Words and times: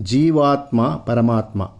ಜೀವಾತ್ಮ, 0.00 0.96
ಪರಮಾತ್ಮ. 1.06 1.70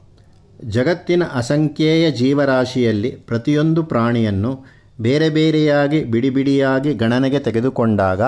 ಜಗತ್ತಿನ 0.69 1.23
ಅಸಂಖ್ಯೇಯ 1.35 2.11
ಜೀವರಾಶಿಯಲ್ಲಿ 2.11 3.11
ಪ್ರತಿಯೊಂದು 3.11 3.83
ಪ್ರಾಣಿಯನ್ನು 3.83 4.65
ಬೇರೆ 5.01 5.29
ಬೇರೆಯಾಗಿ 5.29 6.05
ಬಿಡಿಬಿಡಿಯಾಗಿ 6.05 6.95
ಗಣನೆಗೆ 6.95 7.39
ತೆಗೆದುಕೊಂಡಾಗ 7.39 8.23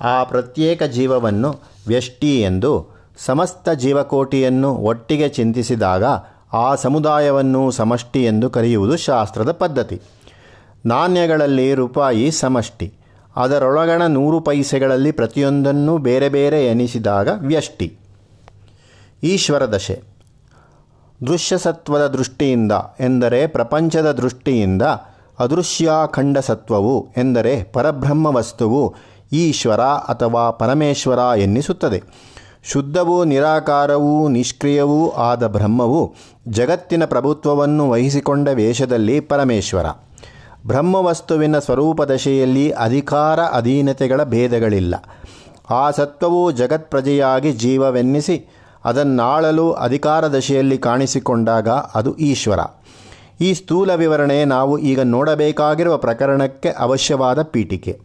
ಆ 0.00 0.24
ಪ್ರತ್ಯೇಕ 0.24 0.82
ಜೀವವನ್ನು 0.82 1.60
ವ್ಯಷ್ಟಿ 1.86 2.40
ಎಂದು 2.40 2.90
ಸಮಸ್ತ 3.26 3.68
ಜೀವಕೋಟಿಯನ್ನು 3.70 4.74
ಒಟ್ಟಿಗೆ 4.74 5.28
ಚಿಂತಿಸಿದಾಗ 5.28 6.04
ಆ 6.52 6.74
ಸಮುದಾಯವನ್ನು 6.74 7.70
ಸಮಷ್ಟಿ 7.70 8.24
ಎಂದು 8.24 8.50
ಕರೆಯುವುದು 8.50 8.96
ಶಾಸ್ತ್ರದ 8.96 9.50
ಪದ್ಧತಿ. 9.50 10.00
ನಾಣ್ಯಗಳಲ್ಲಿ 10.86 11.74
ರೂಪಾಯಿ 11.74 12.30
ಸಮಷ್ಟಿ, 12.30 12.92
ಅದರೊಳಗಣ 13.36 14.06
ನೂರು 14.06 14.40
ಪೈಸೆಗಳಲ್ಲಿ 14.40 15.12
ಪ್ರತಿಯೊಂದನ್ನು 15.12 15.98
ಬೇರೆ 15.98 16.28
ಬೇರೆ 16.28 16.66
ಎನಿಸಿದಾಗ 16.66 17.28
ವ್ಯಷ್ಟಿ. 17.46 18.07
ಈಶ್ವರ 19.22 19.64
ದಶೆ. 19.64 20.02
ದೃಶ್ಯಸತ್ವದ 21.26 22.06
ದೃಷ್ಟಿಯಿಂದ 22.06 22.72
ಎಂದರೆ 23.00 23.46
ಪ್ರಪಂಚದ 23.46 24.12
ದೃಷ್ಟಿಯಿಂದ 24.12 24.82
ಅದೃಶ್ಯಾಖಂಡ 25.38 26.38
ಸತ್ವವು 26.38 27.08
ಎಂದರೆ 27.16 27.64
ಪರಬ್ರಹ್ಮ 27.64 28.26
ವಸ್ತುವು 28.26 28.94
ಈಶ್ವರ 29.32 29.80
ಅಥವಾ 29.80 30.50
ಪರಮೇಶ್ವರ 30.50 31.38
ಎನ್ನಿಸುತ್ತದೆ. 31.38 32.02
ಶುದ್ಧವೂ 32.64 33.24
ನಿರಾಕಾರವೂ 33.24 34.28
ನಿಷ್ಕ್ರಿಯವೂ 34.28 35.10
ಆದ 35.10 35.46
ಬ್ರಹ್ಮವು 35.46 36.14
ಜಗತ್ತಿನ 36.48 37.04
ಪ್ರಭುತ್ವವನ್ನು 37.04 37.90
ವಹಿಸಿಕೊಂಡ 37.90 38.48
ವೇಷದಲ್ಲಿ 38.48 39.20
ಪರಮೇಶ್ವರ. 39.20 39.86
ಬ್ರಹ್ಮವಸ್ತುವಿನ 40.66 41.58
ಸ್ವರೂಪದಶೆಯಲ್ಲಿ 41.58 42.70
ಅಧಿಕಾರ 42.70 43.40
ಅಧೀನತೆಗಳ 43.40 44.22
ಭೇದಗಳಿಲ್ಲ. 44.22 44.94
ಆ 45.70 45.90
ಸತ್ವವು 45.90 46.52
ಜಗತ್ಪ್ರಜೆಯಾಗಿ 46.52 47.52
ಜೀವವೆನ್ನಿಸಿ 47.52 48.57
ಅದನ್ನಾಳಲು 48.88 49.72
ಅಧಿಕಾರ 49.72 50.26
ದಶೆಯಲ್ಲಿ 50.26 50.78
ಕಾಣಿಸಿಕೊಂಡಾಗ 50.78 51.68
ಅದು 51.68 52.16
ಈಶ್ವರ. 52.16 52.58
ಈ 53.40 53.54
ಸ್ಥೂಲ 53.54 53.94
ವಿವರಣೆ 53.94 54.44
ನಾವು 54.44 54.78
ಈಗ 54.78 55.00
ನೋಡಬೇಕಾಗಿರುವ 55.00 55.96
ಪ್ರಕರಣಕ್ಕೆ 55.96 56.70
ಅವಶ್ಯವಾದ 56.78 57.42
ಪೀಠಿಕೆ. 57.42 58.00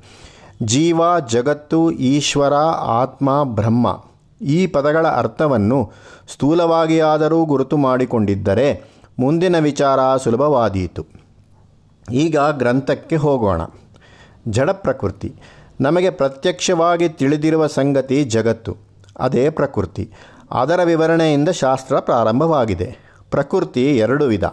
ಜೀವ, 0.64 1.20
ಜಗತ್ತು, 1.20 1.92
ಈಶ್ವರ, 1.92 2.54
ಆತ್ಮ, 2.80 3.44
ಬ್ರಹ್ಮ 3.44 4.04
ಈ 4.42 4.68
ಪದಗಳ 4.68 5.08
ಅರ್ಥವನ್ನು 5.08 5.92
ಸ್ಥೂಲವಾಗಿಯಾದರೂ 6.34 7.46
ಗುರುತು 7.46 7.78
ಮಾಡಿಕೊಂಡಿದ್ದರೆ 7.78 8.84
ಮುಂದಿನ 9.20 9.60
ವಿಚಾರ 9.60 10.18
ಸುಲಭವಾದೀತು. 10.18 11.06
ಈಗ 12.12 12.38
ಗ್ರಂಥಕ್ಕೆ 12.38 13.16
ಹೋಗೋಣ. 13.16 13.62
ಜಡ 14.48 14.70
ಪ್ರಕೃತಿ. 14.70 15.36
ನಮಗೆ 15.82 16.10
ಪ್ರತ್ಯಕ್ಷವಾಗಿ 16.10 17.10
ತಿಳಿದಿರುವ 17.10 17.68
ಸಂಗತಿ 17.68 18.24
ಜಗತ್ತು. 18.24 18.78
ಅದೇ 19.20 19.50
ಪ್ರಕೃತಿ. 19.50 20.12
ಅದರ 20.54 20.80
ವಿವರಣೆಯಿಂದ 20.84 21.50
ಶಾಸ್ತ್ರ 21.50 22.00
ಪ್ರಾರಂಭವಾಗಿದೆ. 22.00 22.98
ಪ್ರಕೃತಿ 23.32 23.98
ಎರಡು 23.98 24.26
ವಿಧ. 24.26 24.44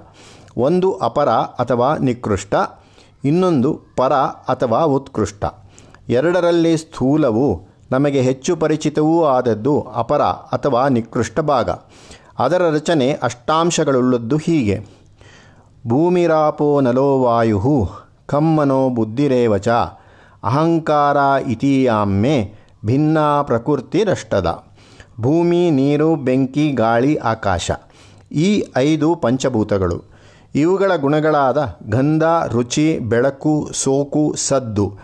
ಒಂದು 0.57 0.93
ಅಪರ 0.93 1.29
ಅಥವಾ 1.29 1.97
ನಿಕೃಷ್ಟ, 1.97 2.55
ಇನ್ನೊಂದು 3.25 3.81
ಪರ 3.97 4.13
ಅಥವಾ 4.53 4.83
ಉತ್ಕೃಷ್ಟ. 4.83 5.45
ಎರಡರಲ್ಲಿ 6.09 6.77
ಸ್ಥೂಲವು 6.77 7.63
ನಮಗೆ 7.91 8.21
ಹೆಚ್ಚು 8.21 8.57
ಪರಿಚಿತವೂ 8.57 9.25
ಆದದ್ದು 9.25 9.81
ಅಪರ 9.81 10.23
ಅಥವಾ 10.23 10.89
ನಿಕೃಷ್ಟ 10.89 11.41
ಭಾಗ. 11.41 11.71
ಅದರ 12.39 12.63
ರಚನೆ 12.63 13.13
ಅಷ್ಟಾಂಶಗಳುಳ್ಳದ್ದು 13.13 14.37
ಹೀಗೆ. 14.37 14.87
ಭೂಮಿರಾಪೋ 15.87 16.81
ನಲೋ 16.81 17.21
ವಾಯು 17.21 17.89
ಕಮ್ಮನೋ 18.27 18.89
ಬುದ್ಧಿರೇವಚ, 18.89 19.69
ಅಹಂಕಾರ 20.45 21.17
ಇತೀಯಾಮ್ಮೆ, 21.43 22.55
ಭಿನ್ನ 22.85 23.19
ಪ್ರಕೃತಿರಷ್ಟದ 23.43 24.47
ಭೂಮಿ, 25.21 25.71
ನೀರು, 25.71 26.17
ಬೆಂಕಿ, 26.17 26.73
ಗಾಳಿ, 26.73 27.17
ಆಕಾಶ. 27.17 27.71
ಈ 28.33 28.65
ಐದು 28.77 29.17
ಪಂಚಭೂತಗಳು. 29.17 30.05
ಇವುಗಳ 30.55 30.97
ಗುಣಗಳಾದ 30.97 31.79
ಗಂಧ, 31.89 32.23
ರುಚಿ, 32.49 32.99
ಬೆಳಕು, 32.99 33.71
ಸೋಕು, 33.73 34.35
ಸದ್ದು. 34.37 34.99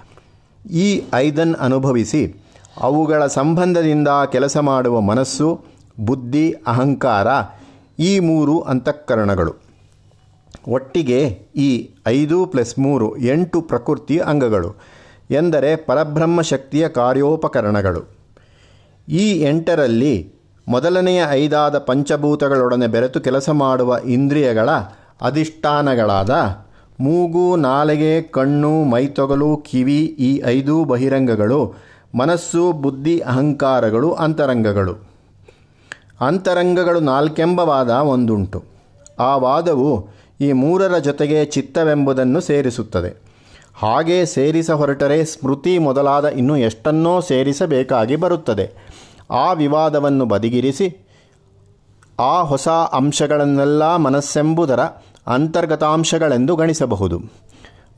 ಈ 0.70 1.02
ಐದನ್ನು 1.14 1.62
ಅನುಭವಿಸಿ 1.62 2.44
ಅವುಗಳ 2.80 3.26
ಸಂಬಂಧದಿಂದ 3.26 4.08
ಕೆಲಸ 4.32 4.56
ಮಾಡುವ 4.56 5.00
ಮನಸ್ಸು, 5.00 5.60
ಬುದ್ಧಿ, 6.00 6.54
ಅಹಂಕಾರ 6.66 7.26
ಈ 7.98 8.18
ಮೂರು 8.18 8.60
ಅಂತಃಕರಣಗಳು. 8.60 9.54
ಒಟ್ಟಿಗೆ 10.68 11.48
ಈ 11.56 11.90
ಐದು 12.06 12.46
ಪ್ಲಸ್ 12.46 12.78
ಮೂರು 12.78 13.16
ಎಂಟು 13.16 13.60
ಪ್ರಕೃತಿ 13.60 14.18
ಅಂಗಗಳು 14.18 14.74
ಎಂದರೆ 15.30 15.76
ಪರಬ್ರಹ್ಮ 15.76 16.40
ಶಕ್ತಿಯ 16.40 16.88
ಕಾರ್ಯೋಪಕರಣಗಳು. 16.88 18.15
ಈ 19.08 19.40
ಎಂಟರಲ್ಲಿ 19.40 20.32
ಮೊದಲನೆಯ 20.68 21.24
ಐದಾದ 21.30 21.78
ಪಂಚಭೂತಗಳೊಡನೆ 21.78 22.86
ಬೆರೆತು 22.86 23.20
ಕೆಲಸ 23.20 23.50
ಮಾಡುವ 23.50 23.98
ಇಂದ್ರಿಯಗಳ 24.06 24.70
ಅಧಿಷ್ಠಾನಗಳಾದ 25.22 26.30
ಮೂಗು, 27.00 27.56
ನಾಲಿಗೆ, 27.56 28.22
ಕಣ್ಣು, 28.22 28.84
ಮೈತೊಗಲು, 28.84 29.56
ಕಿವಿ 29.56 30.04
ಈ 30.04 30.42
ಐದು 30.46 30.84
ಬಹಿರಂಗಗಳು, 30.84 31.74
ಮನಸ್ಸು, 32.18 32.72
ಬುದ್ಧಿ, 32.72 33.20
ಅಹಂಕಾರಗಳು, 33.20 34.12
ಅಂತರಂಗಗಳು. 34.12 35.08
ಅಂತರಂಗಗಳು 36.20 37.00
ನಾಲ್ಕೆಂಬ 37.00 37.60
ವಾದ 37.60 37.90
ಒಂದುಂಟು. 37.90 38.64
ಆ 39.18 39.36
ವಾದವು 39.36 40.08
ಈ 40.40 40.52
ಮೂರರ 40.52 40.98
ಜೊತೆಗೆ 40.98 41.44
ಚಿತ್ತವೆಂಬುದನ್ನು 41.44 42.40
ಸೇರಿಸುತ್ತದೆ. 42.40 43.35
ಹಾಗೆ 43.78 44.26
ಸೇರಿಸ 44.26 44.70
ಹೊರಟರೆ 44.70 45.24
ಸ್ಮೃತಿ 45.24 45.78
ಮೊದಲಾದ 45.78 46.24
ಇನ್ನು 46.24 46.56
ಎಷ್ಟನ್ನೋ 46.56 47.20
ಸೇರಿಸಬೇಕಾಗಿ 47.20 48.16
ಬರುತ್ತದೆ. 48.16 48.70
ಆ 49.30 49.52
ವಿವಾದವನ್ನು 49.52 50.26
ಬದಿಗಿರಿಸಿ, 50.26 51.06
ಆ 52.18 52.42
ಹೊಸ 52.42 52.68
ಅಂಶಗಳನ್ನೆಲ್ಲ 52.68 53.96
ಮನಸ್ಸೆಂಬುದರ 53.96 54.80
ಅಂತರ್ಗತಾಂಶಗಳೆಂದು 55.26 56.56
ಗಣಿಸಬಹುದು. 56.56 57.20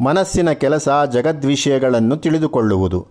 ಮನಸ್ಸಿನ 0.04 0.52
ಕೆಲಸ 0.52 0.88
ಜಗದ್ವಿಷಯಗಳನ್ನು 1.12 2.16
ತಿಳಿದುಕೊಳ್ಳುವುದು. 2.16 3.06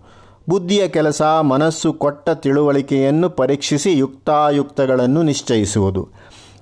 ಬುದ್ಧಿಯ 0.48 0.88
ಕೆಲಸ 0.88 1.22
ಮನಸ್ಸು 1.22 1.92
ಕೊಟ್ಟ 1.92 2.30
ತಿಳುವಳಿಕೆಯನ್ನು 2.30 3.30
ಪರೀಕ್ಷಿಸಿ 3.30 3.98
ಯುಕ್ತಾಯುಕ್ತಗಳನ್ನು 3.98 5.22
ನಿಶ್ಚಯಿಸುವುದು. 5.22 6.08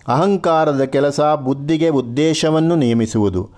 ಅಹಂಕಾರದ 0.08 0.80
ಕೆಲಸ 0.80 1.20
ಬುದ್ಧಿಗೆ 1.20 1.88
ಉದ್ದೇಶವನ್ನು 1.88 2.76
ನೇಮಿಸುವುದು 2.76 3.50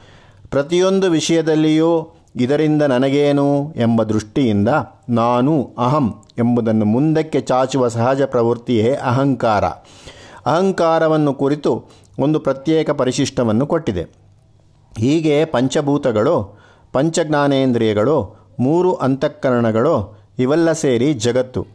ಪ್ರತಿಯೊಂದು 0.50 1.10
ವಿಷಯದಲ್ಲಿಯೂ 1.10 2.18
ಇದರಿಂದ 2.38 2.82
ನನಗೇನು 2.82 3.72
ಎಂಬ 3.76 4.03
ದೃಷ್ಟಿಯಿಂದ 4.03 4.69
ನಾನು 5.09 5.71
ಅಹಂ 5.78 6.25
ಎಂಬುದನ್ನು 6.38 6.84
ಮುಂದಕ್ಕೆ 6.84 7.41
ಚಾಚುವ 7.41 7.88
ಸಹಜ 7.88 8.22
ಪ್ರವೃತ್ತಿಯೇ 8.22 8.94
ಅಹಂಕಾರ. 8.94 9.65
ಅಹಂಕಾರವನ್ನು 10.47 11.34
ಕುರಿತು 11.34 11.84
ಒಂದು 12.19 12.41
ಪ್ರತ್ಯೇಕ 12.41 12.91
ಪರಿಶಿಷ್ಟವನ್ನು 12.91 13.66
ಕೊಟ್ಟಿದೆ. 13.66 14.03
ಹೀಗೆ 14.99 15.44
ಪಂಚಭೂತಗಳು, 15.44 16.59
ಪಂಚಜ್ಞಾನೇಂದ್ರಿಯಗಳು, 16.93 18.37
ಮೂರು 18.60 18.94
ಅಂತಃಕರಣಗಳು 18.94 20.19
ಇವೆಲ್ಲ 20.38 20.72
ಸೇರಿ 20.72 21.12
ಜಗತ್ತು. 21.12 21.66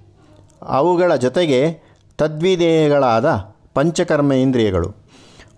ಅವುಗಳ 0.68 1.16
ಜೊತೆಗೆ 1.16 1.80
ತದ್ವಿಧೇಯಗಳಾದ 2.18 3.56
ಪಂಚಕರ್ಮೇಂದ್ರಿಯಗಳು. 3.74 4.92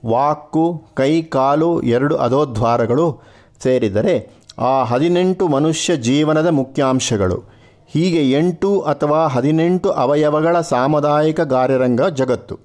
ವಾಕು 0.05 0.83
ಕೈ, 0.93 1.21
ಕಾಲು 1.21 1.81
ಎರಡು 1.81 2.17
ಅಧೋದ್ವಾರಗಳು 2.17 3.21
ಸೇರಿದರೆ 3.63 4.44
ಆ 4.59 4.83
ಹದಿನೆಂಟು 4.83 5.47
ಮನುಷ್ಯ 5.47 5.97
ಜೀವನದ 5.97 6.47
ಮುಖ್ಯಾಂಶಗಳು. 6.47 7.43
ಹೀಗೆ 7.87 8.31
ಎಂಟು 8.31 8.81
ಅಥವಾ 8.81 9.27
ಹದಿನೆಂಟು 9.27 9.89
ಅವಯವಗಳ 9.89 10.61
ಸಾಮುದಾಯಿಕ 10.61 11.41
ಕಾರ್ಯರಂಗ 11.41 12.01
ಜಗತ್ತು. 12.01 12.59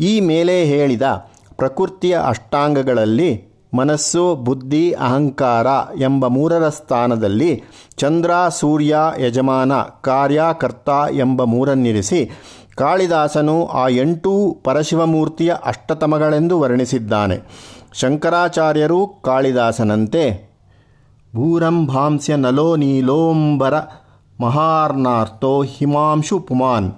ಈ 0.00 0.20
ಮೇಲೆ 0.20 0.64
ಹೇಳಿದ 0.64 1.02
ಪ್ರಕೃತಿಯ 1.56 2.18
ಅಷ್ಟಾಂಗಗಳಲ್ಲಿ 2.26 3.54
ಮನಸ್ಸು, 3.74 4.34
ಬುದ್ಧಿ, 4.34 4.92
ಅಹಂಕಾರ 4.92 5.66
ಎಂಬ 6.00 6.26
ಮೂರರ 6.26 6.68
ಸ್ಥಾನದಲ್ಲಿ 6.68 7.62
ಚಂದ್ರ, 7.96 8.30
ಸೂರ್ಯ, 8.48 8.96
ಯಜಮಾನ, 9.18 9.72
ಕಾರ್ಯಕರ್ತ 10.02 10.88
ಎಂಬ 11.12 11.44
ಮೂರನ್ನಿರಿಸಿ 11.44 12.30
ಕಾಳಿದಾಸನು 12.76 13.66
ಆ 13.66 13.88
ಎಂಟೂ 13.88 14.60
ಪರಶಿವಮೂರ್ತಿಯ 14.64 15.54
ಅಷ್ಟತಮಗಳೆಂದು 15.64 16.60
ವರ್ಣಿಸಿದ್ದಾನೆ. 16.60 17.38
ಶಂಕರಾಚಾರ್ಯರು 17.94 19.06
ಕಾಳಿದಾಸನಂತೆ 19.06 20.53
ಭೂರಂಭಾಂಸ್ಯ 21.34 22.36
ನಲೋ 22.36 22.76
ನೀಲೋಂಬರ 22.76 23.74
ಮಹಾರ್ನಾರ್ಥೋ 24.40 25.62
ಹಿಮಾಂಶು 25.62 26.38
ಪುಮಾನ್ 26.38 26.88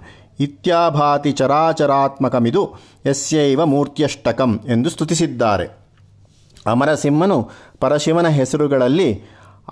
ಇತ್ಯಾಭಾತಿ 0.40 1.32
ಚರಾಚರಾತ್ಮಕಮಿದು 1.32 2.62
ಯಸ್ಯೈವ 3.06 3.64
ಮೂರ್ತ್ಯಷ್ಟಕಂ 3.64 4.60
ಎಂದು 4.68 4.90
ಸ್ತುತಿಸಿದ್ದಾರೆ। 4.90 5.66
ಅಮರಸಿಂಹನು 6.66 7.38
ಪರಶಿವನ 7.80 8.26
ಹೆಸರುಗಳಲ್ಲಿ 8.28 9.10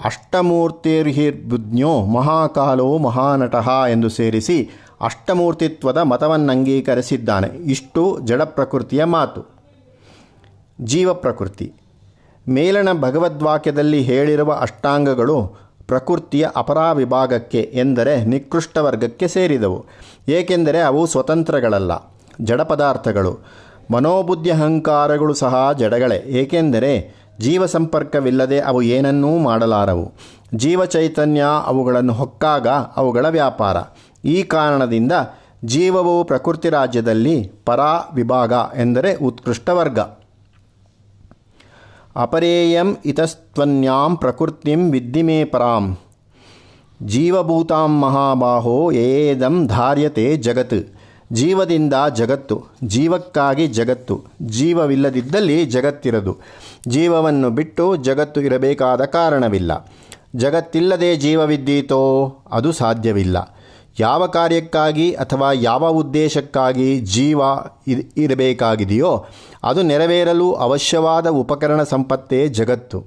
ಅಷ್ಟಮೂರ್ತಿರ್ಹಿರ್ಬುಜ್ಞೋ 0.05 1.93
ಮಹಾಕಾಲೋ 2.07 2.99
ಮಹಾನಟಃ 2.99 3.69
ಎಂದು 3.91 4.09
ಸೇರಿಸಿ 4.09 4.59
ಅಷ್ಟಮೂರ್ತಿತ್ವದ 5.01 5.99
ಮತವನ್ನಂಗೀಕರಿಸಿದ್ದಾನೆ 5.99 7.49
ಇಷ್ಟು 7.75 8.03
ಜಡಪ್ರಕೃತಿಯ 8.21 9.05
ಮಾತು। 9.05 9.43
ಜೀವ 10.81 11.15
ಪ್ರಕೃತಿ 11.15 11.67
ಮೇಲಣ 12.49 12.93
ಭಗವದ್ವಾಕ್ಯದಲ್ಲಿ 12.93 14.03
ಹೇಳಿರುವ 14.03 14.53
ಅಷ್ಟಾಂಗಗಳು 14.53 15.47
ಪ್ರಕೃತಿಯ 15.87 16.49
ಅಪರಾ 16.57 16.93
ವಿಭಾಗಕ್ಕೆ 16.93 17.71
ಎಂದರೆ 17.75 18.25
ನಿಕೃಷ್ಟ 18.25 18.79
ವರ್ಗಕ್ಕೆ 18.79 19.29
ಸೇರಿದವು. 19.29 19.87
ಏಕೆಂದರೆ 20.29 20.81
ಅವು 20.81 21.07
ಸ್ವತಂತ್ರಗಳಲ್ಲ, 21.07 21.93
ಜಡ 22.41 22.61
ಪದಾರ್ಥಗಳು. 22.61 23.39
ಮನೋಬುದ್ಧಿ 23.93 24.51
ಅಹಂಕಾರಗಳು 24.51 25.35
ಸಹ 25.35 25.73
ಜಡಗಳೇ. 25.73 26.17
ಏಕೆಂದರೆ 26.17 27.15
ಜೀವ 27.41 27.67
ಸಂಪರ್ಕವಿಲ್ಲದೆ 27.67 28.61
ಅವು 28.61 28.83
ಏನನ್ನೂ 28.83 29.39
ಮಾಡಲಾರವು. 29.39 30.13
ಜೀವ 30.55 30.85
ಚೈತನ್ಯ 30.85 31.45
ಅವುಗಳನ್ನು 31.67 32.13
ಹೊಕ್ಕಾಗ 32.13 32.69
ಅವುಗಳ 32.69 33.29
ವ್ಯಾಪಾರ. 33.29 33.77
ಈ 34.25 34.43
ಕಾರಣದಿಂದ 34.43 35.13
ಜೀವವು 35.65 36.25
ಪ್ರಕೃತಿ 36.25 36.69
ರಾಜ್ಯದಲ್ಲಿ 36.69 37.53
ಪರಾ 37.67 38.11
ವಿಭಾಗ 38.15 38.53
ಎಂದರೆ 38.77 39.15
ಉತ್ಕೃಷ್ಟ 39.15 39.69
ವರ್ಗ. 39.69 39.99
ಅಪರೇಯಂ 42.17 42.97
ಇತಸ್ತ್ವನ್ಯಾಂ 43.05 44.17
ಪ್ರಕೃತಿಂ 44.17 44.93
ವಿದ್ಧಿಮೇ 44.93 45.45
ಪರಾಂ 45.45 45.99
ಜೀವಭೂತಾಂ 47.03 48.01
ಮಹಾಬಾಹೋ 48.01 48.93
ಏದಂ 48.93 49.67
ಧಾರ್ಯತೆ 49.67 50.37
ಜಗತ್ 50.37 50.95
ಜೀವದಿಂದ 51.33 51.95
ಜಗತ್ತು 52.15 52.63
ಜೀವಕ್ಕಾಗಿ 52.85 53.67
ಜಗತ್ತು 53.67 54.25
ಜೀವವಿಲ್ಲದಿದ್ದಲ್ಲಿ 54.43 55.65
ಜಗತ್ತಿರದು। 55.65 56.39
ಜೀವವನ್ನು 56.89 57.51
ಬಿಟ್ಟು 57.51 57.97
ಜಗತ್ತು 57.97 58.41
ಇರಬೇಕಾದ 58.41 59.05
ಕಾರಣವಿಲ್ಲ। 59.05 59.91
ಜಗತ್ತಿಲ್ಲದೆ 60.37 61.17
ಜೀವವಿದ್ದೀತೋ, 61.17 62.37
ಅದು 62.51 62.73
ಸಾಧ್ಯವಿಲ್ಲ। 62.73 63.54
ಯಾವ 64.01 64.27
ಕಾರ್ಯಕ್ಕಾಗಿ 64.27 65.13
ಅಥವಾ 65.13 65.53
ಯಾವ 65.53 65.89
ಉದ್ದೇಶಕ್ಕಾಗಿ 65.89 67.01
ಜೀವ 67.01 67.41
ಇರಬೇಕಾಗಿದೆಯೋ 68.17 69.27
ಅದು 69.65 69.83
ನೆರವೇರಲು 69.83 70.53
ಅವಶ್ಯವಾದ 70.53 71.27
ಉಪಕರಣ 71.27 71.83
ಸಂಪತ್ತೇ 71.83 72.49
ಜಗತ್ತು. 72.49 73.05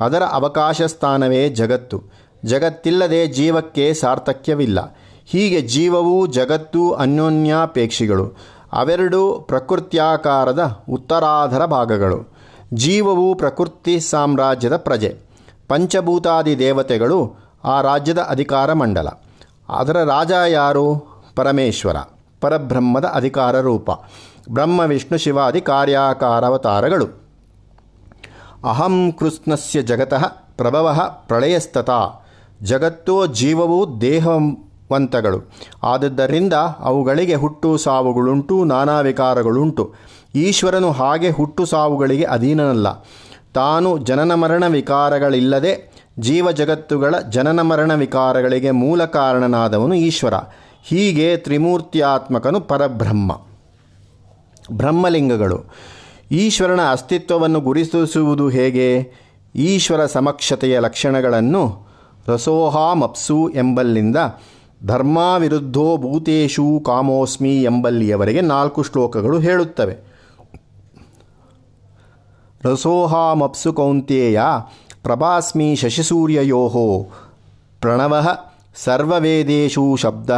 ಅದರ 0.00 0.22
ಅವಕಾಶ 0.22 0.82
ಸ್ಥಾನವೇ 0.82 1.48
ಜಗತ್ತು. 1.48 2.02
ಜಗತ್ತಿಲ್ಲದೆ 2.44 3.26
ಜೀವಕ್ಕೆ 3.26 3.94
ಸಾರ್ಥಕ್ಯವಿಲ್ಲ. 3.94 4.96
ಹೀಗೆ 5.26 5.60
ಜೀವವು 5.60 6.26
ಜಗತ್ತು 6.26 6.92
ಅನ್ಯೋನ್ಯಾಪೇಕ್ಷಿಗಳು. 6.92 8.36
ಅವೆರಡು 8.72 9.44
ಪ್ರಕೃತ್ಯಾಕಾರದ 9.48 10.84
ಉತ್ತರಾಧರ 10.88 11.64
ಭಾಗಗಳು. 11.64 12.36
ಜೀವವು 12.74 13.34
ಪ್ರಕೃತಿ 13.34 14.00
ಸಾಮ್ರಾಜ್ಯದ 14.00 14.76
ಪ್ರಜೆ. 14.76 15.18
ಪಂಚಭೂತಾದಿ 15.68 16.58
ದೇವತೆಗಳು 16.58 17.34
ಆ 17.64 17.80
ರಾಜ್ಯದ 17.80 18.18
ಅಧಿಕಾರ 18.18 18.72
ಮಂಡಲ. 18.72 19.08
ಅದರ 19.70 19.96
ರಾಜ 20.04 20.32
ಯಾರು? 20.48 21.06
ಪರಮೇಶ್ವರ. 21.36 21.96
ಪರಬ್ರಹ್ಮದ 22.40 23.04
ಅಧಿಕಾರ 23.04 23.60
ರೂಪ. 23.60 23.90
ಬ್ರಹ್ಮ, 24.50 24.80
ವಿಷ್ಣು 24.80 25.18
ಶಿವಾದಿ 25.18 25.60
ಕಾರ್ಯಾಕಾರವತಾರಗಳು 25.60 27.20
ಅಹಂ 28.64 29.12
ಕೃಷ್ಣಸ್ಯ 29.12 29.82
ಜಗತಃ 29.82 30.26
ಪ್ರಭವ 30.28 31.10
ಪ್ರಳಯಸ್ತತ 31.26 31.90
ಜಗತ್ತೋ 32.62 33.26
ಜೀವವು 33.26 34.00
ದೇಹವಂತಗಳು. 34.00 35.52
ಆದದ್ದರಿಂದ 35.82 36.52
ಅವುಗಳಿಗೆ 36.78 37.34
ಹುಟ್ಟು 37.34 37.76
ಸಾವುಗಳುಂಟು, 37.76 38.64
ನಾನಾ 38.64 39.00
ವಿಕಾರಗಳುಂಟು. 39.00 39.94
ಈಶ್ವರನು 40.34 40.92
ಹಾಗೆ 40.92 41.30
ಹುಟ್ಟು 41.30 41.66
ಸಾವುಗಳಿಗೆ 41.66 42.24
ಅಧೀನನಲ್ಲ. 42.24 42.92
ತಾನು 43.54 43.98
ಜನನ 43.98 44.34
ಮರಣ 44.34 44.66
ವಿಕಾರಗಳಿಲ್ಲದೆ 44.66 45.89
ಜೀವ 46.18 46.52
ಜಗತ್ತುಗಳ 46.52 47.14
ಜನನ 47.30 47.60
ಮರಣ 47.60 47.94
ವಿಕಾರಗಳಿಗೆ 47.94 48.70
ಮೂಲ 48.70 49.04
ಕಾರಣನಾದವನು 49.04 49.94
ಈಶ್ವರ. 49.94 50.34
ಹೀಗೆ 50.84 51.36
ತ್ರಿಮೂರ್ತಿಯಾತ್ಮಕನು 51.36 52.60
ಪರಬ್ರಹ್ಮ. 52.60 53.40
ಬ್ರಹ್ಮಲಿಂಗಗಳು. 54.72 55.64
ಈಶ್ವರನ 56.30 56.80
ಅಸ್ತಿತ್ವವನ್ನು 56.90 57.60
ಗುರುತಿಸುವುದು 57.60 58.48
ಹೇಗೆ? 58.48 59.12
ಈಶ್ವರ 59.54 60.06
ಸಮಕ್ಷತೆಯ 60.06 60.78
ಲಕ್ಷಣಗಳನ್ನು 60.78 61.90
ರಸೋಹಾಮಪ್ಸು 62.28 63.48
ಎಂಬಲ್ಲಿಂದ 63.48 64.16
ಧರ್ಮಾವಿರುದ್ಧೋ 64.86 65.96
ಭೂತೇಶು 65.96 66.82
ಕಾಮೋಸ್ಮಿ 66.86 67.62
ಎಂಬಲ್ಲಿಯವರೆಗೆ 67.62 68.40
ನಾಲ್ಕು 68.40 68.82
ಶ್ಲೋಕಗಳು 68.82 69.38
ಹೇಳುತ್ತವೆ. 69.38 69.96
ರಸೋಹಾಮಪ್ಸು 72.64 73.72
ಕೌಂತೇಯ 73.72 74.40
ಪ್ರಭಾಸ್ಮಿ 75.04 75.68
ಶಶಿಸೂರ್ಯಯೋ 75.74 76.62
ಪ್ರಣವ 77.82 78.14
ಸರ್ವವೇದೇಶು 78.76 79.84
ಶಬ್ದ 79.96 80.30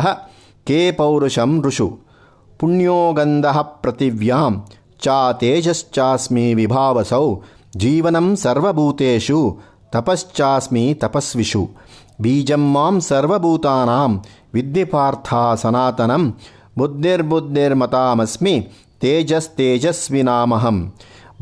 ಕೇ 0.66 0.80
ಪೌರುಷಂ 0.98 1.52
ಋಷು 1.64 1.88
ಪುಣ್ಯೋಗಂಧ 2.60 3.46
ಪೃಥಿವ್ಯಾಂ 3.82 4.54
ಚಾ 5.02 5.18
ತೇಜಶ್ಚಾಸ್ಮಿ 5.40 6.46
ವಿಭಾವಸೌ 6.54 7.26
ಜೀವನಂ 7.76 8.28
ಸರ್ವಭೂತೇಷು 8.36 9.40
ತಪಶ್ಚಾಸ್ಮಿ 9.92 10.84
ತಪಸ್ವಿಷು 10.94 11.62
ಬೀಜಂ 12.22 12.64
ಮಾಂ 12.72 12.96
ಸರ್ವಭೂತಾನಾಂ 13.00 14.12
ವಿದ್ಯಪಾರ್ಥ 14.54 15.28
ಸನಾತನಂ 15.62 16.24
ಬುದ್ಧಿರ್ಬುದ್ಧಿರ್ಮತಾಮಸ್ಮಿ 16.78 18.54
ತೇಜಸ್ತೇಜಸ್ವಿನಾಮಹಂ 19.02 20.76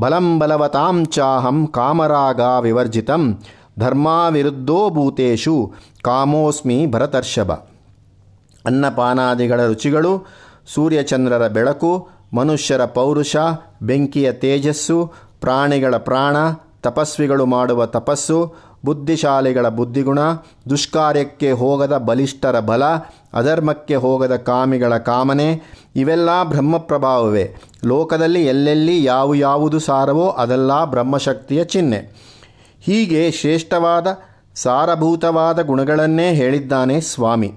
ಬಲಂ 0.01 0.39
ಬಲವತಾಂ 0.39 1.05
ಚಾಹಂ 1.07 1.67
ಕಾಮರಾಗ 1.67 2.41
ವಿವರ್ಜಿತಂ 2.61 3.39
ಧರ್ಮಾವಿರುದ್ಧೋ 3.79 4.91
ಭೂತೇಶು 4.91 5.73
ಕಾಮೋಸ್ಮಿ 6.03 6.87
ಭರತರ್ಷಭ. 6.87 7.53
ಅನ್ನಪಾನಾದಿಗಳ 8.67 9.67
ರುಚಿಗಳು 9.67 10.27
ಸೂರ್ಯಚಂದ್ರರ 10.75 11.49
ಬೆಳಕು, 11.49 12.09
ಮನುಷ್ಯರ 12.35 12.85
ಪೌರುಷ, 12.85 13.37
ಬೆಂಕಿಯ 13.83 14.33
ತೇಜಸ್ಸು, 14.33 15.13
ಪ್ರಾಣಿಗಳ 15.41 15.97
ಪ್ರಾಣ, 15.97 16.37
ತಪಸ್ವಿಗಳು 16.83 17.47
ಮಾಡುವ 17.47 17.87
ತಪಸ್ಸು 17.87 18.55
ಬುದ್ಧಿಶಾಲಿಗಳ 18.85 19.69
ಬುದ್ಧಿಗುಣ, 19.69 20.19
ದುಷ್ಕಾರ್ಯಕ್ಕೆ 20.71 21.51
ಹೋಗದ 21.51 21.97
ಬಲಿಷ್ಠರ 21.97 22.61
ಬಲ, 22.61 22.85
ಅಧರ್ಮಕ್ಕೆ 23.35 23.95
ಹೋಗದ 23.95 24.37
ಕಾಮಿಗಳ 24.37 24.97
ಕಾಮನೆ, 24.97 25.63
ಇವೆಲ್ಲ 25.97 26.43
ಬ್ರಹ್ಮಪ್ರಭಾವವೇ. 26.43 27.55
ಲೋಕದಲ್ಲಿ 27.85 28.47
ಎಲ್ಲೆಲ್ಲಿ 28.47 29.05
ಯಾವ 29.05 29.35
ಯಾವುದು 29.35 29.79
ಸಾರವೋ 29.79 30.29
ಅದೆಲ್ಲ 30.29 30.85
ಬ್ರಹ್ಮಶಕ್ತಿಯ 30.85 31.65
ಚಿಹ್ನೆ. 31.65 32.31
ಹೀಗೆ 32.81 33.31
ಶ್ರೇಷ್ಠವಾದ, 33.31 34.07
ಸಾರಭೂತವಾದ 34.55 35.63
ಗುಣಗಳನ್ನೇ 35.63 36.33
ಹೇಳಿದ್ದಾನೆ 36.33 37.01
ಸ್ವಾಮಿ. 37.01 37.55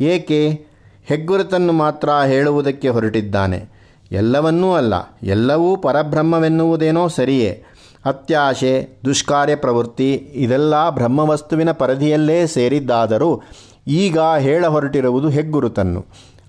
ಏಕೆ? 0.00 0.66
ಹೆಗ್ಗುರುತನ್ನು 1.04 1.72
ಮಾತ್ರ 1.72 2.10
ಹೇಳುವುದಕ್ಕೆ 2.10 2.88
ಹೊರಟಿದ್ದಾನೆ. 2.88 3.78
ಎಲ್ಲವನ್ನೂ 4.12 4.74
ಅಲ್ಲ, 4.74 4.94
ಎಲ್ಲವೂ 5.22 5.76
ಪರಬ್ರಹ್ಮವೆನ್ನುವುದೇನೋ 5.76 7.08
ಸರಿಯೇ. 7.08 7.64
ಅತ್ಯಾಶೆ, 8.04 8.88
ದುಷ್ಕಾರ್ಯ 9.04 9.56
ಪ್ರವೃತ್ತಿ 9.56 10.14
ಇದೆಲ್ಲ 10.14 10.90
ಬ್ರಹ್ಮವಸ್ತುವಿನ 10.90 11.72
ಪರಿಧಿಯಲ್ಲೇ 11.72 12.46
ಸೇರಿದ್ದಾದರೂ 12.46 13.42
ಈಗ 13.86 14.18
ಹೇಳ 14.38 14.66
ಹೊರಟಿರುವುದು 14.66 15.28
ಹೆಗ್ಗುರುತನ್ನು. 15.28 16.04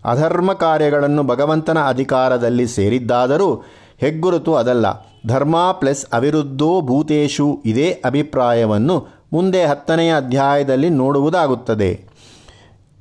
ಅಧರ್ಮ 0.06 0.54
ಕಾರ್ಯಗಳನ್ನು 0.54 1.24
ಭಗವಂತನ 1.24 1.88
ಅಧಿಕಾರದಲ್ಲಿ 1.88 2.68
ಸೇರಿದ್ದಾದರೂ 2.68 3.64
ಹೆಗ್ಗುರುತು 3.98 4.56
ಅದಲ್ಲ. 4.56 4.86
ಧರ್ಮ 5.28 5.72
ಪ್ಲಸ್ 5.72 6.06
ಅವಿರುದ್ಧೋ 6.14 6.82
ಭೂತೇಶು 6.82 7.62
ಇದೇ 7.66 8.02
ಅಭಿಪ್ರಾಯವನ್ನು 8.06 9.08
ಮುಂದೆ 9.34 9.66
ಹತ್ತನೆಯ 9.66 10.16
ಅಧ್ಯಾಯದಲ್ಲಿ 10.16 10.90
ನೋಡುವುದಾಗುತ್ತದೆ. 10.90 12.08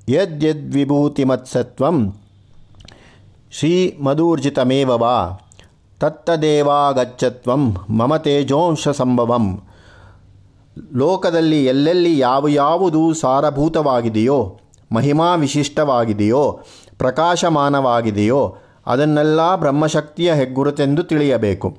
ಯದ್ಯದ್ವಿಭೂತಿಮತ್ಸತ್ವಂ 0.08 2.18
ಶ್ರೀ 3.52 3.98
ಮಧೂರ್ಜಿತಮೇವ 4.02 4.90
ತತ್ತದೇವಾಗಚ್ಚತ್ವಂ 6.00 7.76
ಮಮ 7.90 8.16
ತೇಜೋಂಶ 8.16 8.88
ಸಂಭವಂ 8.88 9.62
ಲೋಕದಲ್ಲಿ 10.94 11.64
ಎಲ್ಲೆಲ್ಲಿ 11.64 12.18
ಯಾವ 12.18 12.48
ಯಾವುದು 12.48 13.14
ಸಾರಭೂತವಾಗಿದೆಯೋ, 13.14 14.58
ಮಹಿಮಾ 14.92 15.34
ವಿಶಿಷ್ಟವಾಗಿದೆಯೋ, 15.34 16.60
ಪ್ರಕಾಶಮಾನವಾಗಿದೆಯೋ, 16.98 18.56
ಅದನ್ನೆಲ್ಲ 18.86 19.56
ಬ್ರಹ್ಮಶಕ್ತಿಯ 19.56 20.34
ಹೆಗ್ಗುರುತೆಂದು 20.34 21.04
ತಿಳಿಯಬೇಕು. 21.04 21.78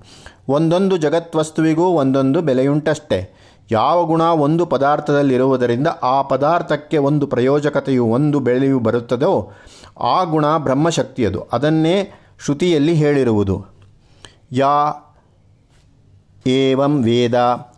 ಒಂದೊಂದು 0.50 0.98
ಜಗತ್ವಸ್ತುವಿಗೂ 0.98 1.84
ಒಂದೊಂದು 1.84 2.42
ಬೆಲೆಯುಂಟಷ್ಟೇ. 2.42 3.36
ಯಾವ 3.72 4.06
ಗುಣ 4.06 4.24
ಒಂದು 4.24 4.66
ಪದಾರ್ಥದಲ್ಲಿರುವುದರಿಂದ 4.66 5.88
ಆ 6.04 6.22
ಪದಾರ್ಥಕ್ಕೆ 6.22 6.98
ಒಂದು 6.98 7.28
ಪ್ರಯೋಜಕತೆಯು 7.28 8.06
ಒಂದು 8.06 8.40
ಬೆಳೆಯು 8.40 8.80
ಬರುತ್ತದೋ, 8.80 9.52
ಆ 10.00 10.24
ಗುಣ 10.24 10.58
ಬ್ರಹ್ಮಶಕ್ತಿಯದು. 10.58 11.42
ಅದನ್ನೇ 11.54 12.12
ಶ್ರುತಿಯಲ್ಲಿ 12.46 12.94
ಹೇಳಿರುವುದು. 12.94 13.79
या 14.54 15.04
एवं 16.48 17.04
वेद 17.04 17.36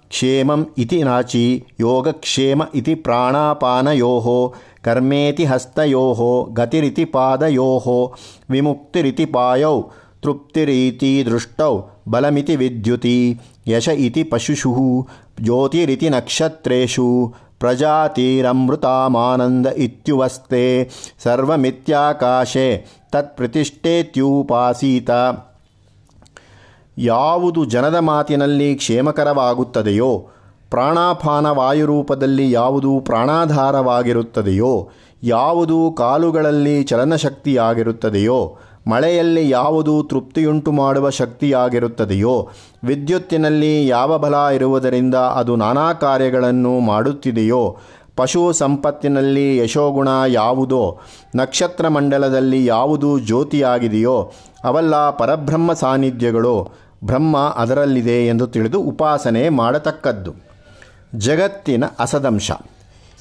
क्षेमम् 0.10 0.66
इति 0.78 1.04
नाची 1.04 1.64
योगक्षेम 1.80 2.64
इति 2.76 2.96
प्राणापानयोः 2.96 4.56
कर्मेति 4.84 5.46
हस्तयोः 5.46 6.54
गतिरिति 6.54 7.06
पादयोः 7.06 8.10
विमुक्तिरिति 8.52 9.26
पायौ 9.26 9.82
तृप्तिरिति 10.24 11.24
दृष्टौ 11.24 11.84
बलमिति 12.08 12.56
विद्युति 12.56 13.40
यश 13.68 13.90
इति 13.90 14.24
पशुषुः 14.24 15.04
ज्योतिरिति 15.44 16.10
नक्षत्रेषु 16.10 17.34
प्रजातिरमृतामानन्द 17.60 19.74
इत्युवस्ते 19.78 20.88
सर्वमित्याकाशे 21.24 22.86
तत्प्रतिष्ठेत्यूपासीत। 23.14 25.10
ಯಾವುದು 26.98 27.66
ಜನದ 27.66 27.96
ಮಾತಿನಲ್ಲಿ 27.96 28.76
ಕ್ಷೇಮಕರವಾಗುತ್ತದೆಯೋ 28.76 30.28
ಪ್ರಾಣಾಪಾನ 30.70 31.50
ವಾಯುರೂಪದಲ್ಲಿ 31.50 32.52
ಯಾವುದು 32.52 33.00
ಪ್ರಾಣಾಧಾರವಾಗಿರುತ್ತದೆಯೋ, 33.00 34.90
ಯಾವುದು 35.24 35.92
ಕಾಲುಗಳಲ್ಲಿ 35.98 36.84
ಚಲನಶಕ್ತಿಯಾಗಿರುತ್ತದೆಯೋ, 36.84 38.58
ಮಳೆಯಲ್ಲಿ 38.88 39.50
ಯಾವುದು 39.50 40.04
ತೃಪ್ತಿಯುಂಟು 40.04 40.72
ಮಾಡುವ 40.72 41.10
ಶಕ್ತಿಯಾಗಿರುತ್ತದೆಯೋ, 41.10 42.50
ವಿದ್ಯುತ್ತಿನಲ್ಲಿ 42.84 43.88
ಯಾವ 43.88 44.18
ಬಲ 44.18 44.34
ಇರುವುದರಿಂದ 44.34 45.16
ಅದು 45.16 45.56
ನಾನಾ 45.56 45.94
ಕಾರ್ಯಗಳನ್ನು 45.94 46.80
ಮಾಡುತ್ತಿದೆಯೋ 46.80 47.78
ಪಶು 48.16 48.54
ಸಂಪತ್ತಿನಲ್ಲಿ 48.54 49.58
ಯಶೋಗುಣ 49.58 50.08
ಯಾವುದೋ? 50.28 51.00
ನಕ್ಷತ್ರ 51.36 51.88
ಮಂಡಲದಲ್ಲಿ 51.88 52.66
ಯಾವುದು 52.66 53.20
ಜ್ಯೋತಿಯಾಗಿದೆಯೋ? 53.20 54.32
ಅವೆಲ್ಲ 54.64 55.10
ಪರಬ್ರಹ್ಮ 55.10 55.74
ಸಾನ್ನಿಧ್ಯಗಳು. 55.74 56.70
ಬ್ರಹ್ಮ 57.04 57.38
ಅದರಲ್ಲಿದೆ 57.38 58.28
ಎಂದು 58.28 58.48
ತಿಳಿದು 58.48 58.80
ಉಪಾಸನೆ 58.82 59.50
ಮಾಡತಕ್ಕದ್ದು. 59.50 60.34
ಜಗತ್ತಿನ 61.16 61.84
ಅಸದಂಶ. 62.00 62.52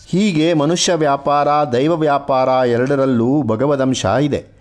ಹೀಗೆ 0.09 0.55
ಮನುಷ್ಯ 0.55 0.95
ವ್ಯಾಪಾರ, 0.95 1.49
ದೈವ 1.73 1.97
ವ್ಯಾಪಾರ 1.97 2.49
ಎರಡರಲ್ಲೂ 2.49 3.43
ಭಗವದಂಶ 3.43 4.07
ಇದೆ. 4.23 4.61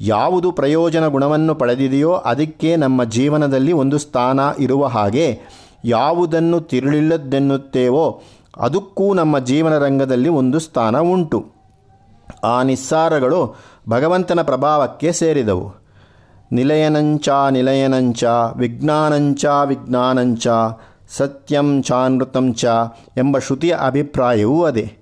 ಯಾವುದು 0.00 0.52
ಪ್ರಯೋಜನ 0.52 1.06
ಗುಣವನ್ನು 1.06 1.54
ಪಡೆದಿದೆಯೋ 1.54 2.12
ಅದಕ್ಕೆ 2.12 2.76
ನಮ್ಮ 2.76 3.04
ಜೀವನದಲ್ಲಿ 3.04 3.72
ಒಂದು 3.72 3.98
ಸ್ಥಾನ 3.98 4.40
ಇರುವ 4.58 4.86
ಹಾಗೆ 4.86 5.40
ಯಾವುದನ್ನು 5.84 6.60
ತಿರುಳಿಲ್ಲದ್ದೆನ್ನುತ್ತೇವೋ 6.60 8.22
ಅದಕ್ಕೂ 8.56 9.14
ನಮ್ಮ 9.14 9.38
ಜೀವನ 9.38 9.78
ರಂಗದಲ್ಲಿ 9.78 10.28
ಒಂದು 10.28 10.58
ಸ್ಥಾನ 10.58 10.98
ಉಂಟು. 10.98 11.46
ಆ 12.44 12.62
ನಿಸ್ಸಾರಗಳು 12.62 13.56
ಭಗವಂತನ 13.88 14.42
ಪ್ರಭಾವಕ್ಕೆ 14.42 15.12
ಸೇರಿದವು. 15.12 15.72
ನಿಲಯನಂಚ 16.52 17.28
ನಿಲಯನಂಚ, 17.50 18.24
ವಿಜ್ಞಾನಂಚ 18.56 19.44
ವಿಜ್ಞಾನಂಚ, 19.64 20.46
ಸತ್ಯಂ 21.08 21.82
ಚಾನೃತಂ 21.82 22.54
ಚ 22.54 22.64
ಎಂಬ 23.16 23.38
ಶ್ರುತಿಯ 23.38 23.76
ಅಭಿಪ್ರಾಯವೂ 23.80 24.64
ಅದೇ. 24.64 24.96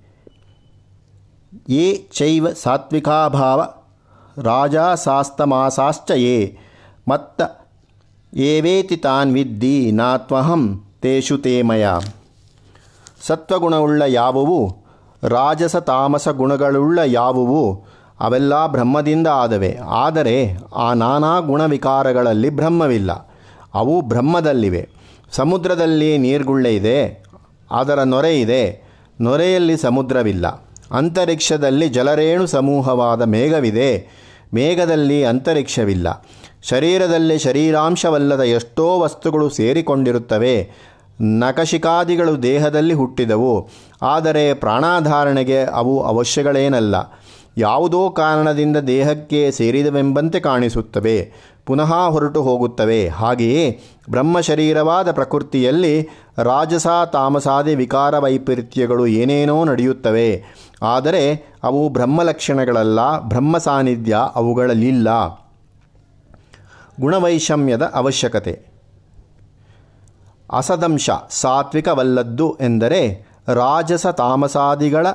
ಯೇ 1.69 2.09
ಚೈವ 2.13 2.53
ಸಾತ್ವಿಕಾಭಾವ 2.53 3.67
ರಾಜಾಸಾಸ್ತಮಾಸಾಶ್ಚ 4.43 6.11
ಯೇ 6.11 6.59
ಮತ್ತ 7.09 7.43
ಏವೇತಿ 8.35 8.97
ತಾನ್ 8.97 9.35
ವಿದ್ದಿ 9.35 9.93
ನಾತ್ವಹಂ 9.93 10.85
ತೇಷು 11.03 11.39
ತೇಮಯ 11.39 11.89
ಸತ್ವಗುಣವುಳ್ಳ 13.27 14.03
ಯಾವುವು? 14.03 14.77
ರಾಜಸ 15.23 15.77
ತಾಮಸ 15.77 16.29
ಗುಣಗಳುಳ್ಳ 16.29 16.99
ಯಾವುವು? 17.07 17.85
ಅವೆಲ್ಲ 18.21 18.67
ಬ್ರಹ್ಮದಿಂದ 18.67 19.27
ಆದವೆ. 19.27 19.79
ಆದರೆ 19.89 20.57
ಆ 20.77 20.93
ನಾನಾ 20.93 21.39
ಗುಣವಿಕಾರಗಳಲ್ಲಿ 21.39 22.51
ಬ್ರಹ್ಮವಿಲ್ಲ. 22.51 23.13
ಅವು 23.75 24.01
ಬ್ರಹ್ಮದಲ್ಲಿವೆ. 24.01 24.89
ಸಮುದ್ರದಲ್ಲಿ 25.33 26.19
ನೀರ್ಗುಳ್ಳೆ 26.19 26.75
ಇದೆ. 26.75 27.25
ಅದರ 27.71 28.03
ನೊರೆ 28.03 28.41
ಇದೆ. 28.41 28.83
ನೊರೆಯಲ್ಲಿ 29.21 29.77
ಸಮುದ್ರವಿಲ್ಲ. 29.77 30.47
ಅಂತರಿಕ್ಷದಲ್ಲಿ 30.93 31.89
ಜಲರೇಣು 31.89 32.47
ಸಮೂಹವಾದ 32.47 33.23
ಮೇಘವಿದೆ. 33.23 34.07
ಮೇಘದಲ್ಲಿ 34.55 35.25
ಅಂತರಿಕ್ಷವಿಲ್ಲ. 35.25 36.27
ಶರೀರದಲ್ಲಿ 36.63 37.39
ಶರೀರಾಂಶವಲ್ಲದ 37.39 38.41
ಎಷ್ಟೋ 38.41 39.01
ವಸ್ತುಗಳು 39.01 39.49
ಸೇರಿಕೊಂಡಿರುತ್ತವೆ. 39.49 40.71
ನಖಶಿಕಾದಿಗಳು 41.21 42.43
ದೇಹದಲ್ಲಿ 42.43 42.95
ಹುಟ್ಟಿದವು. 42.95 43.69
ಆದರೆ 44.03 44.55
ಪ್ರಾಣಾಧಾರಣೆಗೆ 44.55 45.65
ಅವು 45.65 46.03
ಅವಶ್ಯಗಳೇನಲ್ಲ. 46.03 46.95
ಯಾವುದೋ 47.59 48.11
ಕಾರಣದಿಂದ 48.11 48.77
ದೇಹಕ್ಕೆ 48.77 49.51
ಸೇರಿದವೆಂಬಂತೆ 49.51 50.41
ಕಾಣಿಸುತ್ತವೆ. 50.41 51.33
ಪುನಃ 51.67 51.95
ಹೊರಟು 52.09 52.43
ಹೋಗುತ್ತವೆ. 52.43 53.09
ಹಾಗೆಯೇ 53.09 53.81
ಬ್ರಹ್ಮಶರೀರವಾದ 54.11 55.13
ಪ್ರಕೃತಿಯಲ್ಲಿ 55.13 56.09
ರಾಜಸ 56.39 56.87
ತಾಮಸಾದಿ 57.13 57.75
ವಿಕಾರ 57.75 58.19
ವೈಪರೀತ್ಯಗಳು 58.19 59.07
ಏನೇನೋ 59.07 59.65
ನಡೆಯುತ್ತವೆ. 59.65 60.45
ಆದರೆ 60.83 61.53
ಅವು 61.63 61.89
ಬ್ರಹ್ಮಲಕ್ಷಣಗಳಲ್ಲ 61.89 63.21
ಬ್ರಹ್ಮ 63.21 63.59
ಸಾನ್ನಿಧ್ಯ 63.59 64.17
ಅವುಗಳಲ್ಲಿಲ್ಲ 64.35 65.27
ಗುಣವೈಷಮ್ಯದ 67.01 67.83
ಅವಶ್ಯಕತೆ. 67.83 68.78
ಅಸದಂಶ, 70.53 71.11
ಸಾತ್ವಿಕವಲ್ಲದ್ದು 71.31 72.59
ಎಂದರೆ 72.61 73.29
ರಾಜಸ 73.49 74.07
ತಾಮಸಾದಿಗಳ 74.07 75.07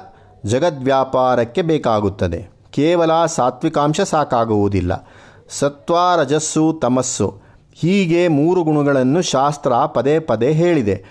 ಜಗದ್ವ್ಯಾಪಾರಕ್ಕೆ 0.45 1.61
ಬೇಕಾಗುತ್ತದೆ. 1.61 2.53
ಕೇವಲ 2.71 3.25
ಸಾತ್ವಿಕಾಂಶ 3.25 4.01
ಸಾಕಾಗುವುದಿಲ್ಲ. 4.01 5.09
ಸತ್ವ 5.49 5.95
ರಜಸ್ಸು 6.17 6.79
ತಮಸ್ಸು. 6.81 7.41
ಹೀಗೆ 7.73 8.27
ಮೂರು 8.27 8.63
ಗುಣಗಳನ್ನು 8.63 9.21
ಶಾಸ್ತ್ರ 9.21 9.73
ಪದೇ 9.85 10.19
ಪದೇ 10.19 10.51
ಹೇಳಿದೆ. 10.51 11.05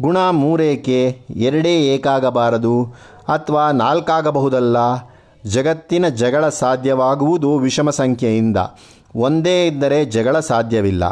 ಗುಣ 0.00 0.16
ಮೂರೇಕೆ, 0.30 1.20
ಎರಡೇ 1.30 1.74
ಏಕಾಗಬಾರದು 1.74 2.84
ಅಥವಾ 3.28 3.70
ನಾಲ್ಕಾಗಬಹುದಲ್ಲ? 3.70 4.76
ಜಗತ್ತಿನ 5.46 6.08
ಜಗಳ 6.08 6.48
ಸಾಧ್ಯವಾಗುವುದು 6.48 7.58
ವಿಷಮ 7.58 7.90
ಸಂಖ್ಯೆಯಿಂದ 7.90 8.56
ಒಂದೇ 9.16 9.66
ಇದ್ದರೆ 9.66 10.04
ಜಗಳ 10.04 10.40
ಸಾಧ್ಯವಿಲ್ಲ. 10.40 11.04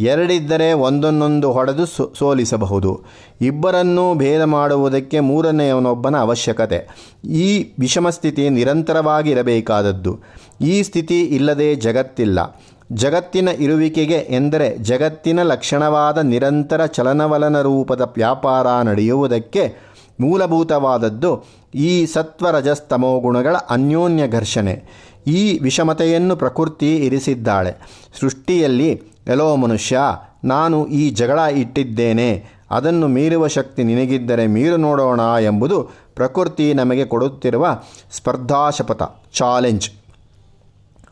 ಎರಡಿದ್ದರೆ 0.00 0.72
ಒಂದನ್ನೊಂದು 0.72 1.52
ಹೊಡೆದು 1.52 1.86
ಸೋಲಿಸಬಹುದು. 1.86 3.00
ಇಬ್ಬರನ್ನೂ 3.40 4.14
ಭೇದ 4.14 4.42
ಮಾಡುವುದಕ್ಕೆ 4.42 5.20
ಮೂರನೆಯವನೊಬ್ಬನ 5.20 6.16
ಅವಶ್ಯಕತೆ. 6.16 6.88
ಈ 7.24 7.72
ವಿಷಮ 7.78 8.10
ಸ್ಥಿತಿ 8.10 8.48
ನಿರಂತರವಾಗಿರಬೇಕಾದದ್ದು. 8.48 10.18
ಈ 10.60 10.82
ಸ್ಥಿತಿ 10.82 11.24
ಇಲ್ಲದೆ 11.24 11.74
ಜಗತ್ತಿಲ್ಲ. 11.74 12.60
ಜಗತ್ತಿನ 12.92 13.48
ಇರುವಿಕೆಗೆ 13.48 14.26
ಎಂದರೆ 14.28 14.78
ಜಗತ್ತಿನ 14.78 15.42
ಲಕ್ಷಣವಾದ 15.42 16.18
ನಿರಂತರ 16.18 16.86
ಚಲನವಲನ 16.86 17.60
ರೂಪದ 17.60 18.00
ವ್ಯಾಪಾರ 18.00 18.82
ನಡೆಯುವುದಕ್ಕೆ 18.82 19.74
ಮೂಲಭೂತವಾದದ್ದು 20.20 21.44
ಈ 21.74 22.06
ಸತ್ವರಜಸ್ತಮೋ 22.06 23.20
ಗುಣಗಳ 23.20 23.56
ಅನ್ಯೋನ್ಯ 23.70 24.28
ಘರ್ಷಣೆ. 24.28 24.82
ಈ 25.26 25.58
ವಿಷಮತೆಯನ್ನು 25.62 26.36
ಪ್ರಕೃತಿ 26.36 26.96
ಇರಿಸಿದ್ದಾಳೆ. 26.96 27.72
ಸೃಷ್ಟಿಯಲ್ಲಿ 28.20 29.02
ಎಲೋ 29.26 29.56
ಮನುಷ್ಯ, 29.56 29.98
ನಾನು 30.44 30.86
ಈ 30.86 31.10
ಜಗಳ 31.10 31.38
ಇಟ್ಟಿದ್ದೇನೆ. 31.38 32.44
ಅದನ್ನು 32.70 33.08
ಮೀರುವ 33.08 33.46
ಶಕ್ತಿ 33.46 33.84
ನಿನಗಿದ್ದರೆ 33.84 34.46
ಮೀರು 34.46 34.76
ನೋಡೋಣ 34.76 35.20
ಎಂಬುದು 35.40 35.82
ಪ್ರಕೃತಿ 36.14 36.74
ನಮಗೆ 36.74 37.04
ಕೊಡುತ್ತಿರುವ 37.04 37.80
ಸ್ಪರ್ಧಾಶಪಥ, 38.12 39.02
ಚಾಲೆಂಜ್. 39.32 39.90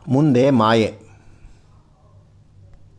ಮುಂದೆ 0.08 0.50
ಮಾಯೆ. 0.50 1.07